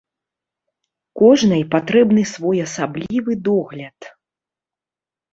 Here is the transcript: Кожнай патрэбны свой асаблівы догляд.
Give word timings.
Кожнай 1.19 1.59
патрэбны 1.75 2.23
свой 2.35 2.57
асаблівы 2.67 3.31
догляд. 3.49 4.09